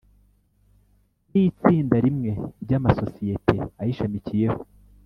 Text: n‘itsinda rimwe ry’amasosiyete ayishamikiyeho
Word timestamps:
n‘itsinda 1.29 1.95
rimwe 2.05 2.31
ry’amasosiyete 2.63 3.55
ayishamikiyeho 3.81 4.59